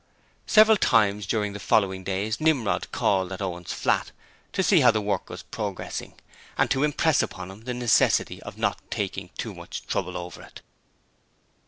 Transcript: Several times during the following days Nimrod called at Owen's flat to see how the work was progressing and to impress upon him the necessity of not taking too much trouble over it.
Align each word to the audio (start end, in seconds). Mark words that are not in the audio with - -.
Several 0.47 0.77
times 0.77 1.27
during 1.27 1.53
the 1.53 1.59
following 1.59 2.03
days 2.03 2.41
Nimrod 2.41 2.91
called 2.91 3.31
at 3.31 3.39
Owen's 3.39 3.71
flat 3.71 4.09
to 4.51 4.63
see 4.63 4.79
how 4.81 4.89
the 4.89 4.99
work 4.99 5.29
was 5.29 5.43
progressing 5.43 6.15
and 6.57 6.71
to 6.71 6.83
impress 6.83 7.21
upon 7.21 7.51
him 7.51 7.65
the 7.65 7.75
necessity 7.75 8.41
of 8.41 8.57
not 8.57 8.79
taking 8.89 9.29
too 9.37 9.53
much 9.53 9.85
trouble 9.85 10.17
over 10.17 10.41
it. 10.41 10.61